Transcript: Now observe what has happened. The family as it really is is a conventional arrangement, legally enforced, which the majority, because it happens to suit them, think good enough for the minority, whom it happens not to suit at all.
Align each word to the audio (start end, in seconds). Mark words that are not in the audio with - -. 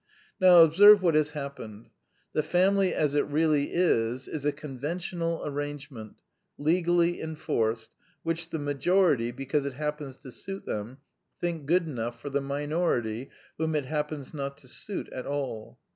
Now 0.39 0.63
observe 0.63 1.03
what 1.03 1.13
has 1.13 1.33
happened. 1.33 1.91
The 2.33 2.41
family 2.41 2.91
as 2.91 3.13
it 3.13 3.27
really 3.27 3.71
is 3.71 4.27
is 4.27 4.45
a 4.47 4.51
conventional 4.51 5.43
arrangement, 5.45 6.23
legally 6.57 7.21
enforced, 7.21 7.91
which 8.23 8.49
the 8.49 8.57
majority, 8.57 9.29
because 9.29 9.63
it 9.63 9.73
happens 9.73 10.17
to 10.21 10.31
suit 10.31 10.65
them, 10.65 10.97
think 11.39 11.67
good 11.67 11.85
enough 11.85 12.19
for 12.19 12.31
the 12.31 12.41
minority, 12.41 13.29
whom 13.59 13.75
it 13.75 13.85
happens 13.85 14.33
not 14.33 14.57
to 14.57 14.67
suit 14.67 15.07
at 15.13 15.27
all. 15.27 15.77